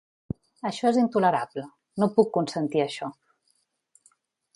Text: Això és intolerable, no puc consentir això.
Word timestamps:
Això 0.69 0.87
és 0.91 0.95
intolerable, 1.01 1.65
no 2.03 2.09
puc 2.15 2.31
consentir 2.39 2.81
això. 2.87 3.11